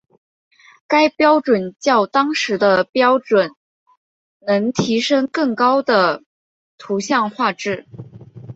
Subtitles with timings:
[0.87, 3.51] 该标准较当时的标准
[4.39, 6.23] 能提升更高的
[6.79, 7.87] 图像画质。